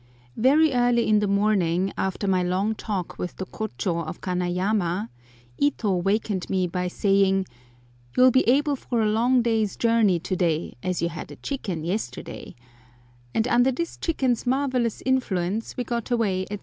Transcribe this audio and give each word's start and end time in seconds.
VERY 0.35 0.73
early 0.73 1.07
in 1.07 1.19
the 1.19 1.27
morning, 1.27 1.93
after 1.95 2.27
my 2.27 2.41
long 2.41 2.73
talk 2.73 3.19
with 3.19 3.35
the 3.35 3.45
Kôchô 3.45 4.03
of 4.03 4.19
Kanayama, 4.19 5.09
Ito 5.59 5.95
wakened 5.95 6.49
me 6.49 6.65
by 6.65 6.87
saying, 6.87 7.45
"You'll 8.17 8.31
be 8.31 8.41
able 8.49 8.75
for 8.75 9.03
a 9.03 9.11
long 9.11 9.43
day's 9.43 9.77
journey 9.77 10.17
to 10.17 10.35
day, 10.35 10.73
as 10.81 11.03
you 11.03 11.09
had 11.09 11.31
a 11.31 11.35
chicken 11.35 11.83
yesterday," 11.83 12.55
and 13.35 13.47
under 13.47 13.71
this 13.71 13.95
chicken's 13.95 14.47
marvellous 14.47 15.03
influence 15.05 15.77
we 15.77 15.83
got 15.83 16.09
away 16.09 16.45
at 16.49 16.49
6. 16.49 16.59